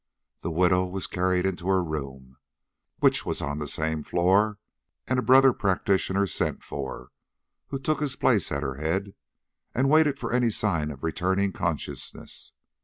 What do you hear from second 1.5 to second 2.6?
her room,